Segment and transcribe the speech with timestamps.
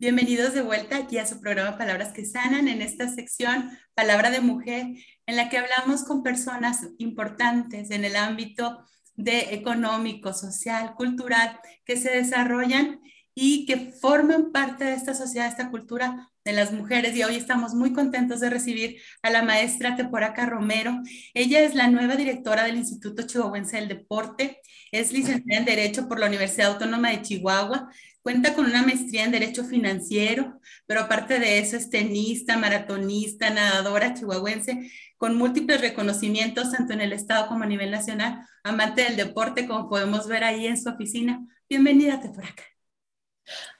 [0.00, 4.40] Bienvenidos de vuelta aquí a su programa Palabras que Sanan, en esta sección Palabra de
[4.40, 4.86] Mujer,
[5.26, 8.82] en la que hablamos con personas importantes en el ámbito
[9.14, 12.98] de económico, social, cultural, que se desarrollan
[13.34, 17.14] y que forman parte de esta sociedad, esta cultura de las mujeres.
[17.14, 20.98] Y hoy estamos muy contentos de recibir a la maestra Teporaca Romero.
[21.34, 24.62] Ella es la nueva directora del Instituto Chihuahuense del Deporte,
[24.92, 27.90] es licenciada en Derecho por la Universidad Autónoma de Chihuahua,
[28.22, 34.14] cuenta con una maestría en Derecho Financiero, pero aparte de eso es tenista, maratonista, nadadora
[34.14, 39.66] chihuahuense, con múltiples reconocimientos tanto en el Estado como a nivel nacional, amante del deporte,
[39.66, 41.46] como podemos ver ahí en su oficina.
[41.68, 42.64] Bienvenida, Teporaca.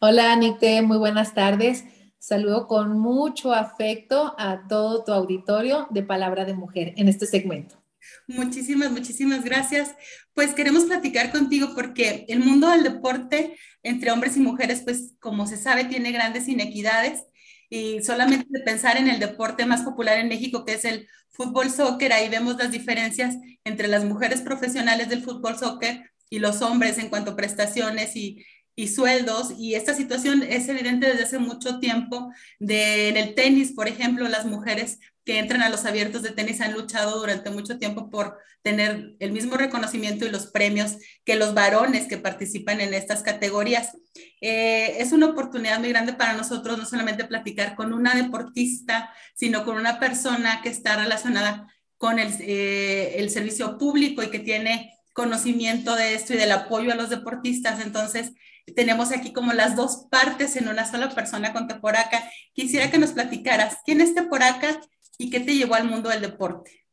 [0.01, 1.85] Hola, Anite, muy buenas tardes.
[2.19, 7.83] Saludo con mucho afecto a todo tu auditorio de Palabra de Mujer en este segmento.
[8.27, 9.95] Muchísimas, muchísimas gracias.
[10.35, 15.47] Pues queremos platicar contigo porque el mundo del deporte entre hombres y mujeres, pues como
[15.47, 17.25] se sabe, tiene grandes inequidades
[17.69, 21.71] y solamente de pensar en el deporte más popular en México, que es el fútbol
[21.71, 26.99] soccer, ahí vemos las diferencias entre las mujeres profesionales del fútbol soccer y los hombres
[26.99, 29.55] en cuanto a prestaciones y, y sueldos.
[29.59, 32.33] Y esta situación es evidente desde hace mucho tiempo.
[32.59, 36.61] De, en el tenis, por ejemplo, las mujeres que entran a los abiertos de tenis
[36.61, 41.55] han luchado durante mucho tiempo por tener el mismo reconocimiento y los premios que los
[41.55, 43.93] varones que participan en estas categorías.
[44.41, 49.65] Eh, es una oportunidad muy grande para nosotros no solamente platicar con una deportista, sino
[49.65, 54.95] con una persona que está relacionada con el, eh, el servicio público y que tiene
[55.13, 57.81] conocimiento de esto y del apoyo a los deportistas.
[57.81, 58.33] Entonces,
[58.75, 62.23] tenemos aquí como las dos partes en una sola persona con Teporaca.
[62.53, 64.81] Quisiera que nos platicaras, ¿quién es Teporaca
[65.21, 66.87] y qué te llevó al mundo del deporte?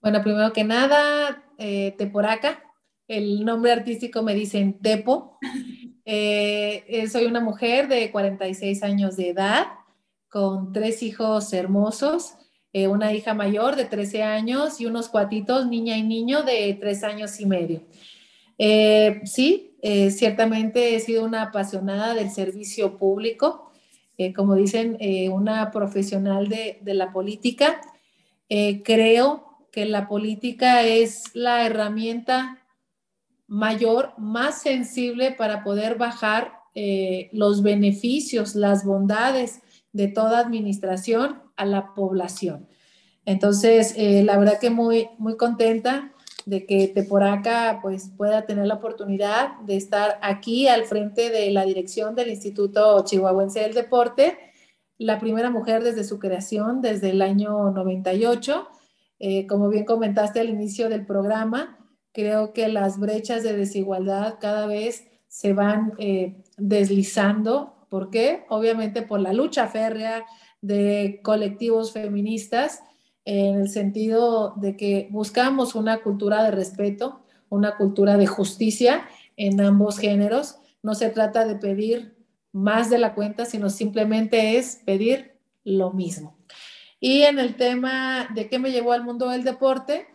[0.00, 2.62] Bueno, primero que nada, eh, Teporaca,
[3.06, 5.38] el nombre artístico me dicen Tepo.
[6.04, 9.68] Eh, eh, soy una mujer de 46 años de edad,
[10.28, 12.34] con tres hijos hermosos,
[12.72, 17.38] una hija mayor de 13 años y unos cuatitos, niña y niño de 3 años
[17.38, 17.82] y medio.
[19.24, 23.71] sí, eh, ciertamente he sido una apasionada del servicio público,
[24.18, 27.80] eh, como dicen, eh, una profesional de, de la política.
[28.84, 32.58] creo que la política es la herramienta
[33.46, 36.52] mayor, más sensible para poder bajar
[37.32, 39.62] los beneficios, las bondades
[39.92, 42.68] de toda administración a la población.
[43.24, 46.11] Entonces, la verdad que muy, muy contenta
[46.46, 51.64] de que Teporaca pues pueda tener la oportunidad de estar aquí al frente de la
[51.64, 54.38] dirección del Instituto Chihuahuense del Deporte,
[54.98, 58.68] la primera mujer desde su creación, desde el año 98.
[59.18, 61.78] Eh, como bien comentaste al inicio del programa,
[62.12, 67.86] creo que las brechas de desigualdad cada vez se van eh, deslizando.
[67.88, 68.44] ¿Por qué?
[68.48, 70.24] Obviamente por la lucha férrea
[70.60, 72.82] de colectivos feministas
[73.24, 79.06] en el sentido de que buscamos una cultura de respeto, una cultura de justicia
[79.36, 80.56] en ambos géneros.
[80.82, 82.16] No se trata de pedir
[82.52, 85.32] más de la cuenta, sino simplemente es pedir
[85.64, 86.36] lo mismo.
[87.00, 90.06] Y en el tema de qué me llevó al mundo del deporte,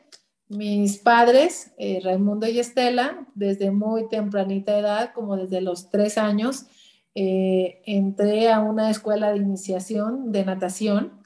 [0.49, 6.67] mis padres, eh, Raimundo y Estela, desde muy tempranita edad, como desde los tres años,
[7.15, 11.21] eh, entré a una escuela de iniciación de natación.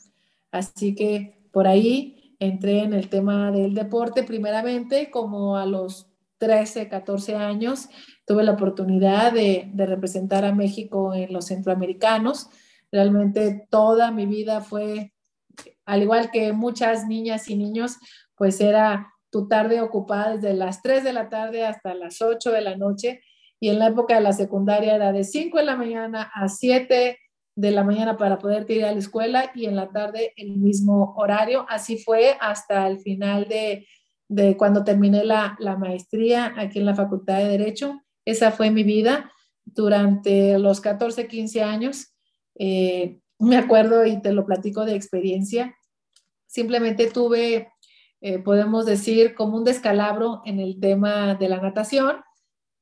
[0.52, 6.90] Así que por ahí entré en el tema del deporte primeramente, como a los 13,
[6.90, 7.88] 14 años,
[8.26, 12.50] tuve la oportunidad de, representar a México en los centroamericanos.
[12.92, 15.14] Realmente toda mi vida fue,
[15.86, 17.98] al igual que muchas niñas y niños,
[18.36, 22.62] pues era tu tarde ocupada desde las 3 de la tarde hasta las 8 de
[22.62, 23.22] la noche.
[23.60, 27.20] Y en la época de la secundaria era de 5 de la mañana a 7
[27.56, 31.14] de la mañana para poder ir a la escuela y en la tarde el mismo
[31.18, 31.66] horario.
[31.70, 33.86] Así fue hasta el final de,
[34.58, 38.02] cuando terminé la, maestría aquí en la Facultad de Derecho.
[38.26, 39.32] Esa fue mi vida
[39.66, 42.14] durante los 14, 15 años.
[42.58, 45.76] Eh, me acuerdo y te lo platico de experiencia.
[46.48, 47.72] Simplemente tuve,
[48.22, 52.22] eh, podemos decir, como un descalabro en el tema de la natación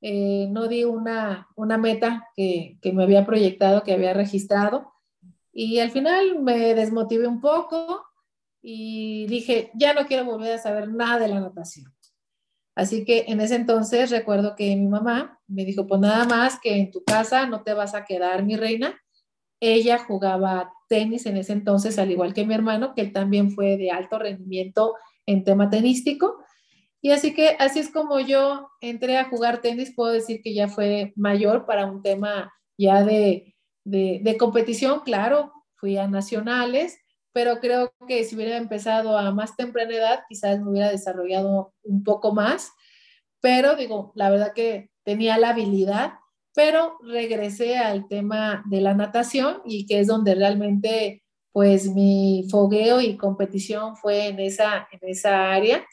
[0.02, 4.94] eh, no di una, meta que, me había proyectado, que había registrado.
[5.52, 8.06] Y al final me desmotivé un poco
[8.62, 11.94] y dije, ya no quiero volver a saber nada de la natación.
[12.76, 16.78] Así que en ese entonces recuerdo que mi mamá me dijo, pues nada más que
[16.78, 18.98] en tu casa no te vas a quedar, mi reina.
[19.60, 23.76] Ella jugaba tenis en ese entonces, al igual que mi hermano, que él también fue
[23.76, 26.38] de alto rendimiento en tema tenístico.
[27.02, 30.68] Y así que así es como yo entré a jugar tenis, puedo decir que ya
[30.68, 33.56] fue mayor para un tema ya de,
[33.86, 36.98] de, competición, claro, fui a nacionales,
[37.32, 42.04] pero creo que si hubiera empezado a más temprana edad, quizás me hubiera desarrollado un
[42.04, 42.72] poco más,
[43.42, 46.14] pero digo, la verdad que tenía la habilidad,
[46.54, 53.02] pero regresé al tema de la natación y que es donde realmente pues mi fogueo
[53.02, 55.86] y competición fue en esa, en esa área.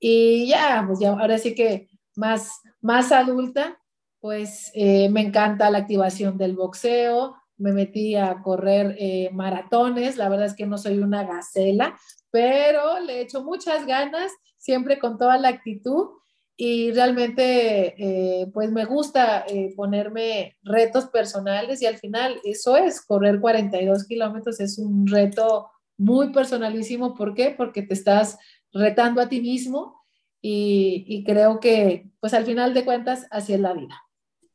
[0.00, 3.78] Y ya, pues ya, ahora sí que más, más adulta,
[4.18, 10.30] pues eh, me encanta la activación del boxeo, me metí a correr eh, maratones, la
[10.30, 11.98] verdad es que no soy una gacela,
[12.30, 16.08] pero le echo muchas ganas, siempre con toda la actitud
[16.56, 23.40] y realmente eh, pues me gusta ponerme retos personales y al final eso es, correr
[23.40, 27.54] 42 kilómetros es un reto muy personalísimo, ¿por qué?
[27.56, 28.38] Porque te estás
[28.72, 30.00] retando a ti mismo
[30.42, 34.02] y, creo que, pues al final de cuentas, así es la vida.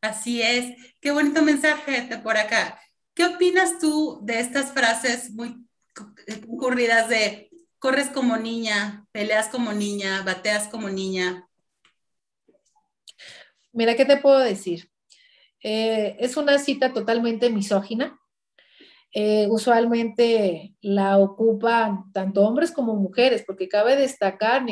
[0.02, 0.76] Así es.
[1.00, 2.80] Qué bonito mensaje de por acá.
[3.14, 5.66] ¿Qué opinas tú de estas frases muy
[6.48, 11.48] ocurridas de corres como niña, peleas como niña, bateas como niña?
[13.72, 14.90] Mira, ¿qué te puedo decir?
[15.62, 18.20] Eh, es una cita totalmente misógina.
[19.18, 24.66] Eh, usualmente la ocupan tanto hombres como mujeres, porque cabe destacar,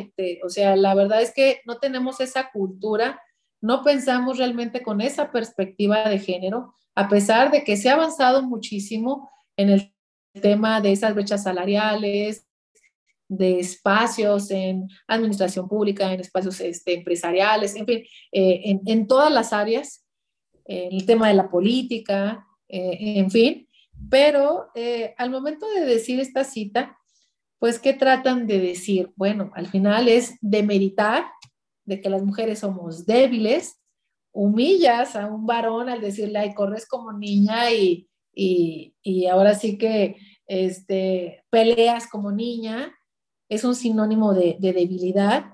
[0.43, 3.21] o sea, la verdad es que no tenemos esa cultura,
[3.61, 8.43] no pensamos realmente con esa perspectiva de género, a pesar de que se ha avanzado
[8.43, 9.93] muchísimo en el
[10.41, 12.45] tema de esas brechas salariales,
[13.29, 18.03] de espacios en administración pública, en espacios este, empresariales, en fin,
[18.33, 20.05] eh, en, todas las áreas,
[20.65, 23.69] en el tema de la política, eh, en fin,
[24.09, 26.97] pero eh, al momento de decir esta cita,
[27.59, 29.11] pues, ¿qué tratan de decir?
[29.15, 31.25] Bueno, al final es demeritar
[31.85, 33.79] de que las mujeres somos débiles,
[34.33, 40.17] humillas a un varón al decirle, ay, corres como niña y, y, ahora sí que
[40.47, 42.93] este, peleas como niña,
[43.47, 45.45] es un sinónimo de, de debilidad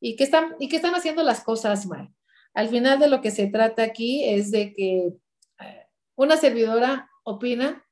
[0.00, 2.14] y que, están, y que están haciendo las cosas mal.
[2.54, 5.12] Al final de lo que se trata aquí es de que
[5.60, 7.84] eh, una servidora opina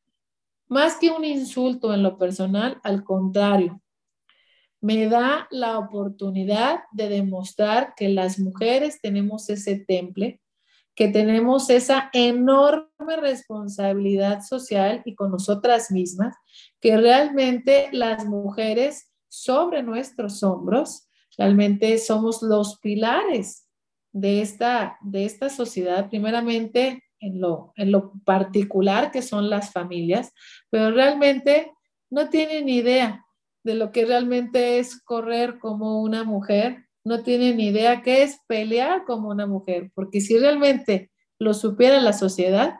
[0.68, 3.80] más que un insulto en lo personal, al contrario,
[4.80, 10.40] me da la oportunidad de demostrar que las mujeres tenemos ese temple,
[10.94, 16.36] que tenemos esa enorme responsabilidad social y con nosotras mismas,
[16.80, 23.66] que realmente las mujeres sobre nuestros hombros, realmente somos los pilares
[24.12, 30.32] de esta, de esta sociedad, primeramente en lo, en lo particular que son las familias,
[30.70, 31.72] pero realmente
[32.10, 33.24] no tienen idea
[33.64, 39.04] de lo que realmente es correr como una mujer, no tienen idea qué es pelear
[39.04, 42.76] como una mujer, porque si realmente lo supiera la sociedad,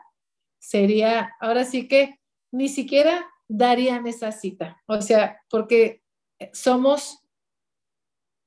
[0.59, 2.19] sería, ahora sí que
[2.51, 6.03] ni siquiera darían esa cita, o sea, porque
[6.53, 7.19] somos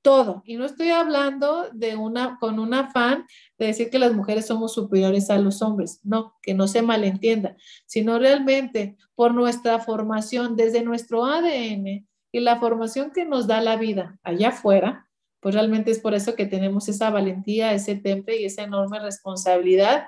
[0.02, 0.42] todo.
[0.44, 3.26] Y no estoy hablando de una, con un afán
[3.58, 6.00] de decir que las mujeres somos superiores a los hombres.
[6.02, 7.56] No, que no se malentienda,
[7.86, 13.76] sino realmente por nuestra formación desde nuestro ADN y la formación que nos da la
[13.76, 15.08] vida allá afuera,
[15.40, 20.06] pues realmente es por eso que tenemos esa valentía, ese temple y esa enorme responsabilidad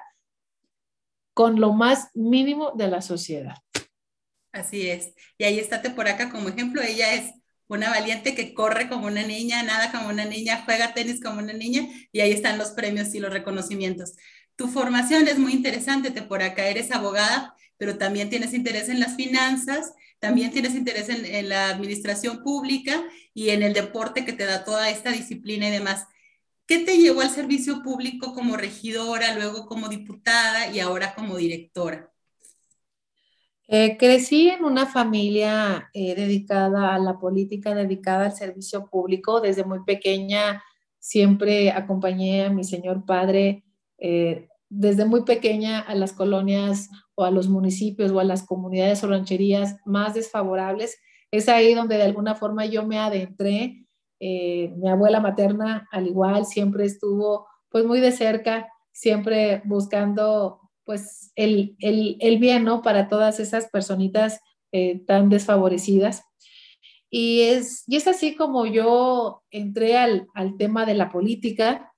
[1.34, 3.56] con lo más mínimo de la sociedad.
[4.52, 5.14] Así es.
[5.38, 6.82] Y ahí estate por acá como ejemplo.
[6.82, 7.32] Ella es
[7.68, 11.52] una valiente que corre como una niña, nada como una niña, juega tenis como una
[11.52, 14.12] niña y ahí están los premios y los reconocimientos.
[14.56, 19.00] Tu formación es muy interesante, te por acá eres abogada, pero también tienes interés en
[19.00, 23.02] las finanzas, también tienes interés en, en la administración pública
[23.34, 26.06] y en el deporte que te da toda esta disciplina y demás.
[26.66, 32.12] ¿Qué te llevó al servicio público como regidora, luego como diputada y ahora como directora?
[33.74, 39.40] Eh, crecí en una familia eh, dedicada a la política, dedicada al servicio público.
[39.40, 40.62] Desde muy pequeña
[40.98, 43.64] siempre acompañé a mi señor padre,
[43.96, 49.02] eh, desde muy pequeña a las colonias o a los municipios o a las comunidades
[49.04, 50.98] o rancherías más desfavorables.
[51.30, 53.86] Es ahí donde de alguna forma yo me adentré.
[54.20, 61.76] mi abuela materna, al igual, siempre estuvo pues muy de cerca, siempre buscando pues el,
[62.40, 62.82] bien, ¿no?
[62.82, 64.40] Para todas esas personitas
[64.72, 66.24] eh, tan desfavorecidas.
[67.10, 70.26] Y es, y es así como yo entré al,
[70.58, 71.92] tema de la política.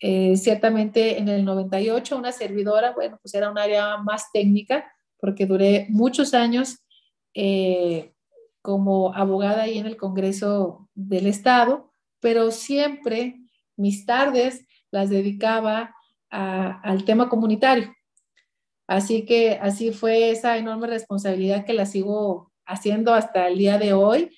[0.00, 5.44] Eh, ciertamente en el 98 una servidora, bueno, pues era un área más técnica porque
[5.44, 6.78] duré muchos años
[7.34, 8.14] eh,
[8.62, 13.40] como abogada ahí en el Congreso del Estado, pero siempre
[13.76, 15.94] mis tardes las dedicaba
[16.30, 17.92] al tema comunitario
[18.90, 23.92] Así que así fue esa enorme responsabilidad que la sigo haciendo hasta el día de
[23.92, 24.36] hoy.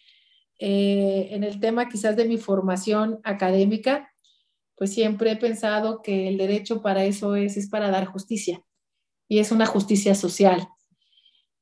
[0.58, 4.12] Eh, en el tema quizás de mi formación académica,
[4.76, 8.62] pues siempre he pensado que el derecho para eso es, es para dar justicia
[9.26, 10.68] y es una justicia social.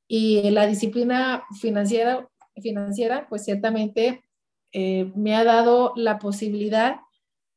[0.09, 2.29] Y la disciplina financiera,
[2.61, 4.25] financiera pues ciertamente
[4.73, 6.97] eh, me ha dado la posibilidad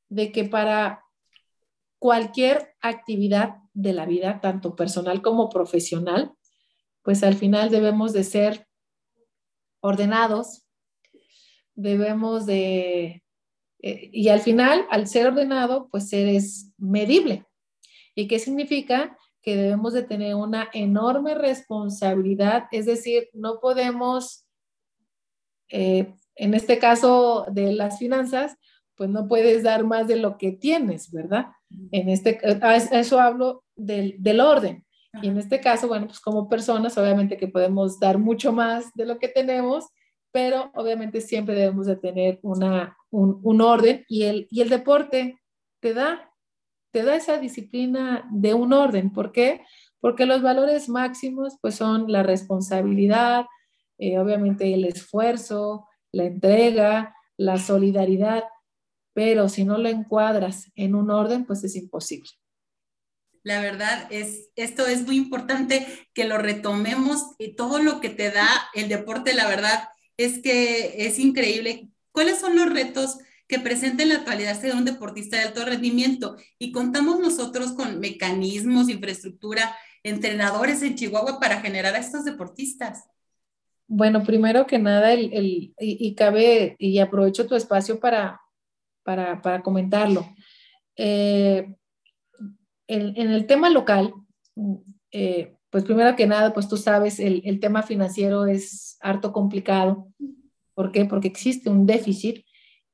[0.09, 1.03] de que para
[1.97, 6.33] cualquier actividad de la vida, tanto personal como profesional,
[7.01, 8.67] pues al final debemos de ser
[9.81, 10.65] ordenados,
[11.75, 13.23] debemos de,
[13.83, 17.45] eh, y al final, al ser ordenado, pues eres medible.
[18.15, 19.17] ¿Y qué significa?
[19.41, 24.45] Que debemos de tener una enorme responsabilidad, es decir, no podemos,
[25.69, 28.55] eh, en este caso de las finanzas,
[28.95, 31.47] pues no puedes dar más de lo que tienes, ¿verdad?
[31.91, 32.39] En este,
[32.91, 34.85] eso hablo del, del orden.
[35.21, 39.05] Y en este caso, bueno, pues como personas, obviamente que podemos dar mucho más de
[39.05, 39.85] lo que tenemos,
[40.31, 45.37] pero obviamente siempre debemos de tener una, un, un, orden y el, y el deporte
[45.79, 46.31] te da,
[46.91, 49.13] te da esa disciplina de un orden.
[49.13, 49.61] ¿Por qué?
[49.99, 53.45] Porque los valores máximos pues son la responsabilidad,
[53.99, 58.43] eh, obviamente el esfuerzo, la entrega, la solidaridad,
[59.13, 62.29] pero si no lo encuadras en un orden, pues es imposible.
[63.43, 68.31] La verdad es, esto es muy importante que lo retomemos y todo lo que te
[68.31, 71.89] da el deporte, la verdad es que es increíble.
[72.11, 73.17] ¿Cuáles son los retos
[73.47, 76.37] que presenta en la actualidad ser un deportista de alto rendimiento?
[76.57, 83.03] Y contamos nosotros con mecanismos, infraestructura, entrenadores en Chihuahua para generar a estos deportistas.
[83.87, 88.39] Bueno, primero que nada, el, y, cabe, y aprovecho tu espacio para,
[89.03, 90.25] para, comentarlo.
[90.95, 91.75] Eh,
[92.87, 94.13] en, el tema local,
[95.11, 100.07] eh, pues primero que nada, pues tú sabes, el, el, tema financiero es harto complicado.
[100.73, 101.05] ¿Por qué?
[101.05, 102.45] Porque existe un déficit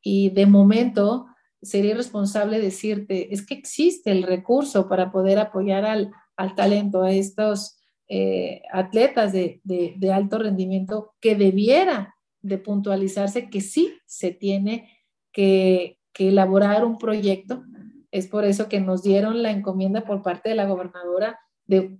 [0.01, 1.27] y de momento
[1.61, 7.11] sería irresponsable decirte, es que existe el recurso para poder apoyar al, al talento, a
[7.11, 14.31] estos eh, atletas de, de, de alto rendimiento que debiera de puntualizarse que sí se
[14.31, 14.89] tiene
[15.31, 17.63] que, que elaborar un proyecto.
[18.11, 21.99] Es por eso que nos dieron la encomienda por parte de la gobernadora de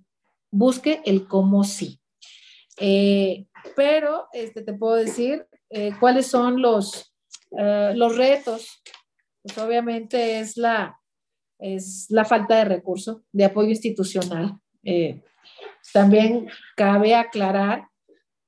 [0.50, 2.00] busque el cómo sí.
[2.78, 7.14] Eh, pero este, te puedo decir eh, cuáles son los,
[7.56, 8.82] eh, los retos.
[9.42, 10.98] Pues obviamente es la,
[11.58, 14.58] es la falta de recursos, de apoyo institucional.
[15.92, 17.88] también cabe aclarar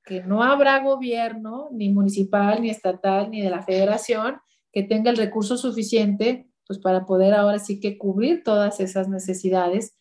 [0.05, 4.41] que no habrá gobierno, ni municipal, ni estatal, ni de la federación,
[4.73, 9.95] que tenga el recurso suficiente pues para poder ahora sí que cubrir todas esas necesidades.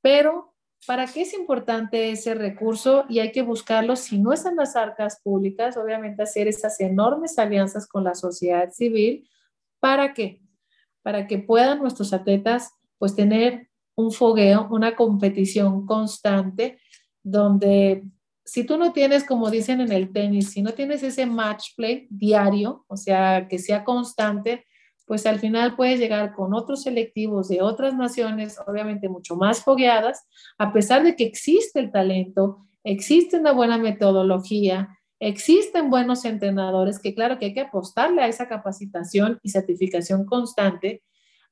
[0.00, 0.54] Pero,
[0.86, 3.04] ¿para qué es importante ese recurso?
[3.08, 7.38] Y hay que buscarlo, si no es en las arcas públicas, obviamente hacer esas enormes
[7.38, 9.28] alianzas con la sociedad civil.
[9.78, 10.40] ¿Para qué?
[11.02, 16.78] Para que puedan nuestros atletas pues tener un fogueo, una competición constante
[17.22, 18.04] donde
[18.44, 22.06] si tú no tienes, como dicen en el tenis, si no tienes ese match play
[22.10, 24.66] diario, o sea, que sea constante,
[25.06, 30.24] pues al final puedes llegar con otros selectivos de otras naciones, obviamente mucho más fogueadas,
[30.56, 37.14] a pesar de que existe el talento, existe una buena metodología, existen buenos entrenadores, que
[37.14, 41.02] claro que hay que apostarle a esa capacitación y certificación constante,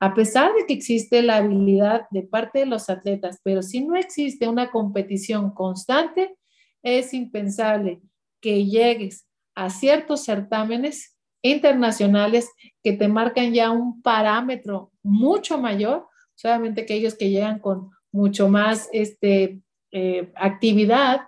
[0.01, 3.97] a pesar de que existe la habilidad de parte de los atletas, pero si no
[3.97, 6.38] existe una competición constante,
[6.83, 8.01] es impensable
[8.41, 12.51] que llegues a ciertos certámenes internacionales
[12.83, 18.49] que te marcan ya un parámetro mucho mayor, solamente que ellos que llegan con mucho
[18.49, 19.61] más este,
[19.93, 21.23] eh, actividad,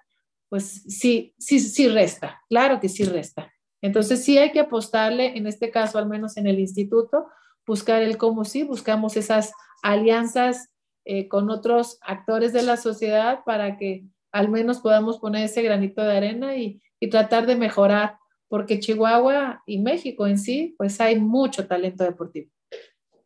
[0.48, 3.52] pues sí, sí, sí resta, claro que sí resta.
[3.82, 7.26] Entonces sí hay que apostarle, en este caso al menos en el instituto,
[7.66, 9.52] buscar el cómo sí, buscamos esas
[9.82, 10.70] alianzas
[11.04, 16.02] eh, con otros actores de la sociedad para que al menos podamos poner ese granito
[16.02, 21.66] de arena y, tratar de mejorar, porque Chihuahua y México en sí, pues hay mucho
[21.66, 22.50] talento deportivo.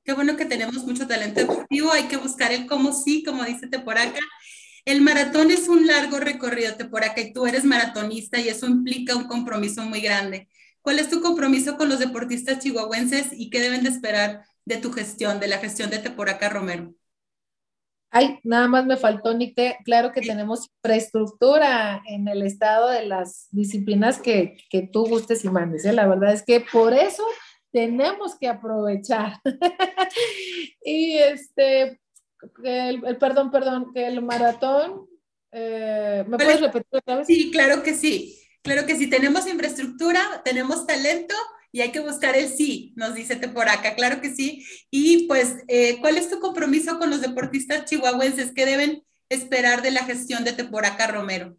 [0.05, 3.67] Qué bueno que tenemos mucho talento deportivo, hay que buscar el cómo sí, como dice
[3.67, 4.21] acá.
[4.85, 9.25] El maratón es un largo recorrido, acá, y tú eres maratonista y eso implica un
[9.25, 10.49] compromiso muy grande.
[10.83, 14.93] ¿Cuál es tu compromiso con los deportistas chihuahuenses y qué deben de esperar de tu
[14.93, 16.95] gestión, de la gestión de Teporaca Romero?
[18.17, 19.77] Ay, nada más me faltó, Nicte.
[19.85, 25.49] Claro que tenemos infraestructura en el estado de las disciplinas que, que tú gustes y
[25.49, 25.85] mandes.
[25.85, 25.93] ¿eh?
[25.93, 27.25] La verdad es que por eso
[27.73, 29.41] tenemos que aprovechar.
[30.85, 32.01] y este,
[32.63, 35.09] el, perdón, perdón, que el maratón,
[35.51, 37.27] Eh, ¿Me puedes repetir otra vez?
[37.27, 38.39] Sí, claro que sí.
[38.63, 39.11] Claro que sí.
[39.11, 41.35] Tenemos infraestructura, tenemos talento
[41.75, 43.97] y hay que buscar el sí, nos dice por acá.
[43.97, 44.65] Claro que sí.
[44.93, 48.53] Y pues, eh, ¿cuál es tu compromiso con los deportistas chihuahuenses?
[48.55, 51.57] ¿Qué deben esperar de la gestión de Teporaca Romero?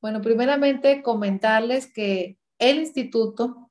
[0.00, 3.70] Bueno, primeramente comentarles que el instituto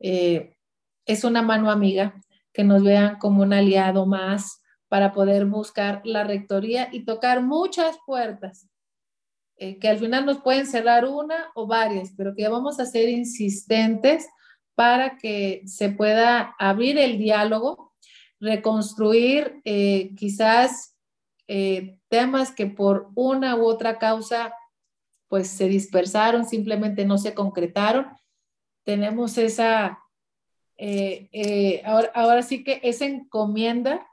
[0.00, 0.56] eh,
[1.04, 2.18] es una mano amiga,
[2.50, 7.98] que nos vean como un aliado más para poder buscar la rectoría y tocar muchas
[8.06, 8.66] puertas,
[9.58, 13.10] eh, que al final nos pueden cerrar una o varias, pero que vamos a ser
[13.10, 14.26] insistentes
[14.78, 17.92] para que se pueda abrir el diálogo,
[18.38, 20.96] reconstruir eh, quizás
[21.48, 24.54] eh, temas que por una u otra causa
[25.26, 28.06] pues se dispersaron, simplemente no se concretaron.
[28.84, 29.98] Tenemos esa,
[31.84, 34.06] ahora, ahora sí que esa encomienda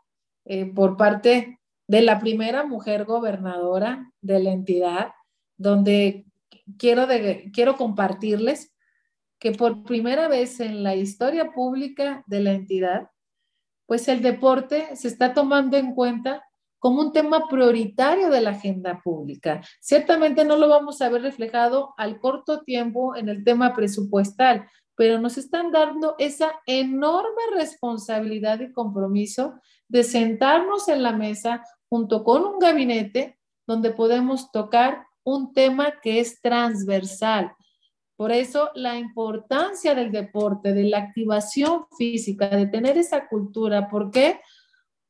[0.45, 5.13] eh, por parte de la primera mujer gobernadora de la entidad,
[5.57, 6.25] donde
[6.79, 7.07] quiero,
[7.53, 8.74] quiero compartirles
[9.45, 13.11] que por primera vez en la historia pública de la entidad,
[13.85, 16.43] pues el deporte se está tomando en cuenta
[16.79, 19.61] como un tema prioritario de la agenda pública.
[19.79, 25.19] Ciertamente no lo vamos a ver reflejado al corto tiempo en el tema presupuestal, pero
[25.19, 32.43] nos están dando esa enorme responsabilidad y compromiso de sentarnos en la mesa junto con
[32.45, 33.37] un gabinete
[33.67, 37.55] donde podemos tocar un tema que es transversal.
[38.15, 43.89] Por eso la importancia del deporte, de la activación física, de tener esa cultura.
[43.89, 44.39] ¿Por qué?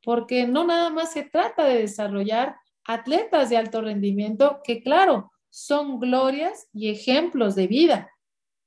[0.04, 6.00] Porque no nada más se trata de desarrollar atletas de alto rendimiento que, claro, son
[6.00, 8.10] glorias y ejemplos de vida,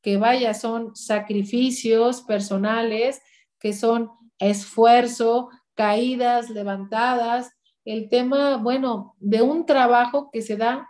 [0.03, 3.21] que vaya, son sacrificios personales,
[3.59, 7.51] que son esfuerzo, caídas, levantadas,
[7.85, 10.89] el tema, bueno, de un trabajo que se da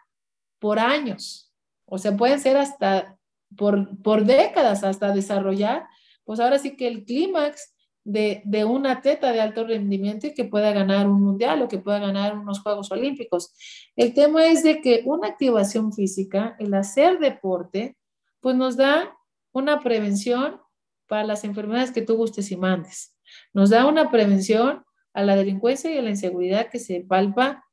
[0.58, 1.52] por años,
[1.84, 3.17] o sea, puede ser hasta
[3.56, 5.86] por, por décadas hasta desarrollar,
[6.24, 10.44] pues ahora sí que el clímax de, de un atleta de alto rendimiento y que
[10.44, 13.52] pueda ganar un mundial o que pueda ganar unos Juegos Olímpicos.
[13.96, 17.96] El tema es de que una activación física, el hacer deporte,
[18.40, 19.14] pues nos da
[19.52, 20.60] una prevención
[21.06, 23.16] para las enfermedades que tú gustes y mandes.
[23.52, 27.64] Nos da una prevención a la delincuencia y a la inseguridad que se palpa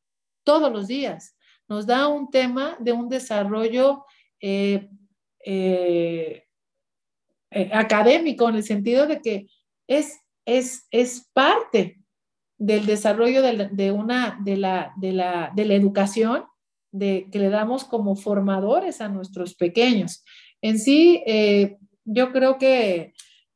[0.44, 1.36] todos los días.
[1.68, 4.06] Nos da un tema de un desarrollo
[4.42, 4.90] eh,
[5.46, 6.44] eh,
[7.52, 9.48] eh, académico en el sentido de que
[9.88, 12.02] es, es, es parte
[12.58, 16.46] del desarrollo de, una, de, la, de, la, de la educación
[16.92, 20.24] de, que le damos como formadores a nuestros pequeños.
[20.62, 21.22] En sí,
[22.06, 23.14] yo creo que,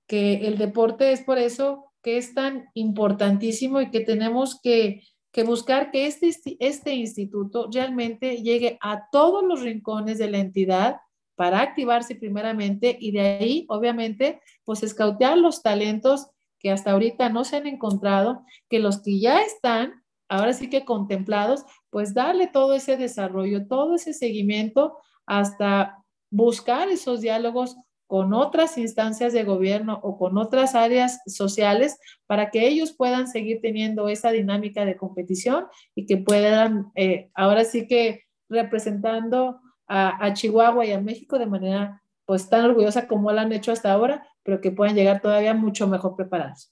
[0.09, 5.03] que el deporte es por eso que es tan importantísimo y que tenemos que,
[5.45, 10.97] buscar que este, este instituto realmente llegue a todos los rincones de la entidad
[11.39, 16.27] para activarse primeramente y de ahí, obviamente, pues escautear los talentos
[16.59, 20.83] que hasta ahorita no se han encontrado, que los que ya están, ahora sí que
[20.83, 28.77] contemplados, pues darle todo ese desarrollo, todo ese seguimiento hasta buscar esos diálogos con otras
[28.77, 34.31] instancias de gobierno o con otras áreas sociales para que ellos puedan seguir teniendo esa
[34.31, 41.01] dinámica de competición y que puedan, eh, ahora sí que representando a, Chihuahua y a
[41.01, 44.95] México de manera pues tan orgullosa como lo han hecho hasta ahora, pero que puedan
[44.95, 46.71] llegar todavía mucho mejor preparados.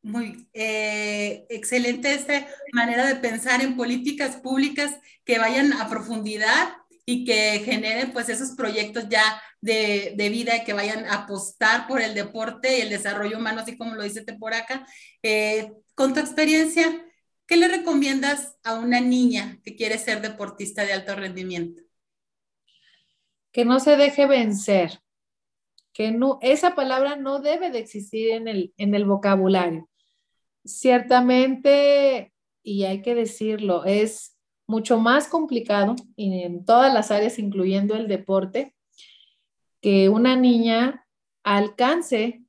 [0.00, 6.70] Muy eh, excelente esta manera de pensar en políticas públicas que vayan a profundidad
[7.04, 9.22] y que generen pues esos proyectos ya
[9.60, 13.76] de, de, vida que vayan a apostar por el deporte y el desarrollo humano, así
[13.76, 14.86] como lo dice por acá.
[15.22, 17.04] Eh, con tu experiencia,
[17.46, 21.82] ¿qué le recomiendas a una niña que quiere ser deportista de alto rendimiento?
[23.52, 25.00] Que no se deje vencer,
[25.92, 29.88] que no, esa palabra no debe de existir en el, en el vocabulario.
[30.64, 34.36] Ciertamente, y hay que decirlo, es
[34.66, 38.74] mucho más complicado en todas las áreas, incluyendo el deporte,
[39.80, 41.06] que una niña
[41.42, 42.42] alcance,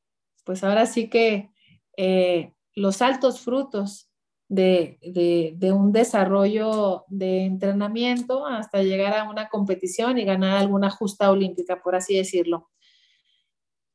[0.46, 1.50] pues ahora sí que
[1.98, 4.10] eh, los altos frutos
[4.54, 11.82] de, un desarrollo de entrenamiento hasta llegar a una competición y ganar alguna justa olímpica,
[11.82, 12.70] por así decirlo.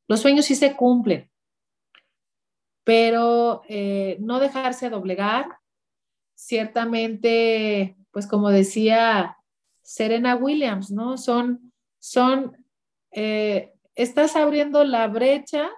[0.06, 1.30] Los sueños sí se cumplen,
[2.84, 5.58] pero eh, no dejarse doblegar.
[6.34, 9.36] Ciertamente pues como decía
[9.82, 11.18] Serena Williams, ¿no?
[11.18, 12.56] Son, son,
[13.12, 15.70] eh, estás abriendo la brecha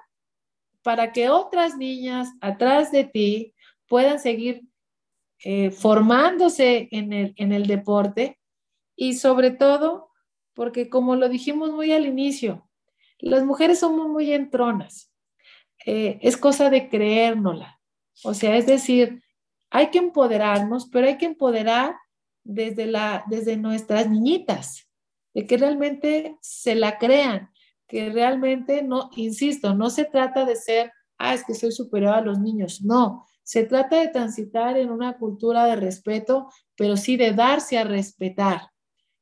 [0.83, 3.55] para que otras niñas atrás de ti
[3.87, 4.63] puedan seguir
[5.43, 7.13] eh, formándose en
[7.53, 8.39] el, deporte
[8.95, 10.11] y sobre todo
[10.55, 12.69] porque como lo dijimos muy al inicio,
[13.19, 15.11] las mujeres somos muy entronas.
[15.87, 17.81] Eh, es cosa de creérnosla.
[18.23, 19.23] O sea, es decir,
[19.71, 21.95] hay que empoderarnos, pero hay que empoderar
[22.45, 24.89] desde, la, desde nuestras niñitas,
[25.33, 27.51] de que realmente se la crean,
[27.87, 32.21] que realmente no, insisto, no se trata de ser, ah, es que soy superior a
[32.21, 37.33] los niños, no, se trata de transitar en una cultura de respeto, pero sí de
[37.33, 38.69] darse a respetar,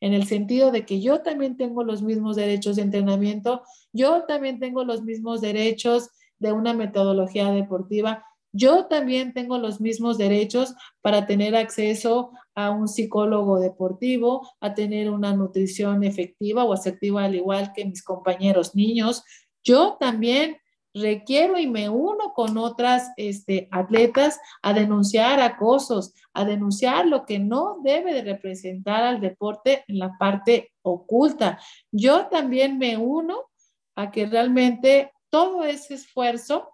[0.03, 4.61] en el sentido de que yo también tengo los mismos derechos de entrenamiento, yo también
[4.61, 11.25] tengo los mismos derechos de una metodología deportiva, yo también tengo los mismos derechos para
[11.25, 17.73] tener acceso a un psicólogo deportivo, a tener una nutrición efectiva o asertiva al igual
[17.75, 19.25] que mis compañeros niños.
[19.65, 20.59] Yo también
[21.01, 27.39] requiero y me uno con otras este, atletas a denunciar acosos, a denunciar lo que
[27.39, 31.59] no debe de representar al deporte en la parte oculta.
[31.91, 33.51] Yo también me uno
[33.97, 36.71] a que realmente todo ese esfuerzo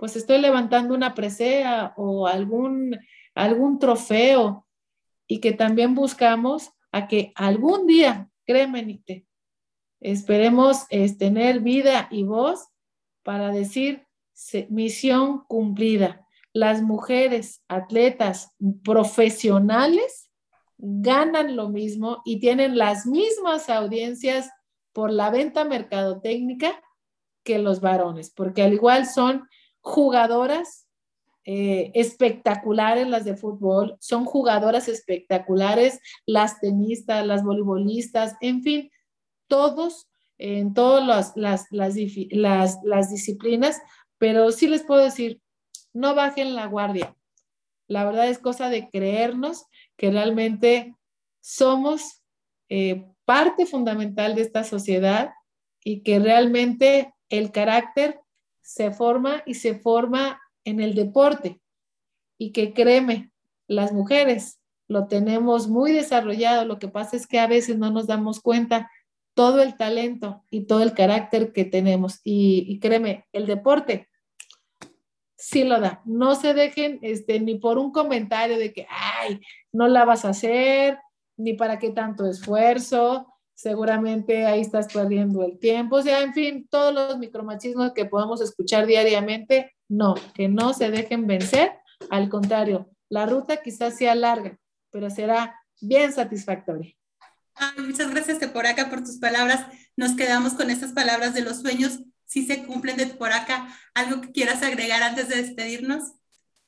[0.00, 2.98] pues estoy levantando una presea o algún,
[3.34, 4.66] algún trofeo
[5.26, 9.26] y que también buscamos a que algún día, créeme, Nicte,
[10.00, 12.69] esperemos es, tener vida y voz
[13.22, 14.06] para decir
[14.68, 16.26] misión cumplida.
[16.52, 18.52] Las mujeres atletas
[18.82, 20.30] profesionales
[20.78, 24.50] ganan lo mismo y tienen las mismas audiencias
[24.92, 26.82] por la venta mercadotécnica
[27.44, 29.46] que los varones, porque al igual son
[29.80, 30.86] jugadoras
[31.44, 38.90] eh, espectaculares las de fútbol, son jugadoras espectaculares las tenistas, las voleibolistas, en fin,
[39.46, 40.09] todos
[40.40, 43.82] en todas las, las, disciplinas,
[44.16, 45.42] pero sí les puedo decir,
[45.92, 47.14] no bajen la guardia.
[47.86, 49.66] La verdad es cosa de creernos
[49.98, 50.96] que realmente
[51.40, 52.22] somos
[52.70, 55.34] eh, parte fundamental de esta sociedad
[55.84, 58.20] y que realmente el carácter
[58.62, 61.60] se forma y se forma en el deporte.
[62.38, 63.30] Y que créeme,
[63.66, 66.64] las mujeres lo tenemos muy desarrollado.
[66.64, 68.90] Lo que pasa es que a veces no nos damos cuenta
[69.40, 72.20] todo el talento y todo el carácter que tenemos.
[72.24, 74.10] Y, créeme, el deporte
[75.34, 76.02] sí lo da.
[76.04, 79.40] No se dejen este, ni por un comentario de que, ay,
[79.72, 80.98] no la vas a hacer,
[81.38, 86.68] ni para qué tanto esfuerzo, seguramente ahí estás perdiendo el tiempo, o sea, en fin,
[86.70, 91.72] todos los micromachismos que podamos escuchar diariamente, no, que no se dejen vencer,
[92.10, 94.58] al contrario, la ruta quizás sea larga,
[94.90, 96.94] pero será bien satisfactoria.
[97.78, 99.66] Muchas gracias de por tus palabras.
[99.96, 102.00] Nos quedamos con estas palabras de los sueños.
[102.24, 106.12] Si se cumplen de por acá, ¿algo que quieras agregar antes de despedirnos?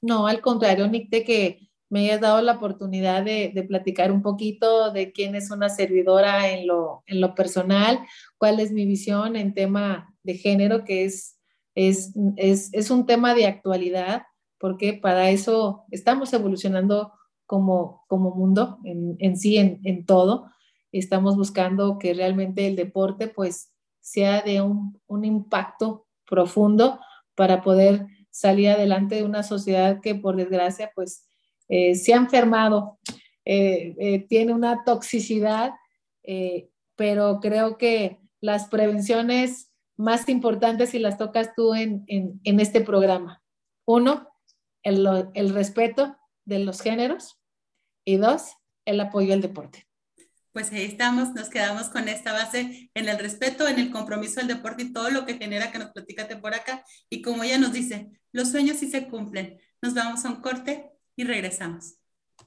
[0.01, 5.13] No, al contrario, Nick, que me hayas dado la oportunidad de, platicar un poquito de
[5.13, 8.01] quién es una servidora en lo, en lo personal,
[8.39, 11.39] cuál es mi visión en tema de género, que es,
[11.75, 14.23] es, es, un tema de actualidad,
[14.59, 17.13] porque para eso estamos evolucionando
[17.45, 20.51] como, como mundo en, en sí, en, en, todo.
[20.93, 27.01] Estamos buscando que realmente el deporte pues sea de un, un impacto profundo
[27.35, 31.29] para poder salir adelante de una sociedad que por desgracia pues
[31.69, 32.99] eh, se ha enfermado,
[33.45, 35.73] eh, eh, tiene una toxicidad,
[36.95, 42.05] pero creo que las prevenciones más importantes si las tocas tú en,
[42.45, 43.43] este programa.
[43.85, 44.29] Uno,
[44.85, 47.41] el, el respeto de los géneros
[48.05, 48.53] y dos,
[48.85, 49.87] el apoyo al deporte
[50.53, 54.49] pues ahí estamos, nos quedamos con esta base en el respeto, en el compromiso al
[54.49, 56.85] deporte y todo lo que genera que nos platicate por acá.
[57.09, 59.59] Y como ella nos dice, los sueños sí se cumplen.
[59.81, 62.02] Nos vamos a un corte y regresamos.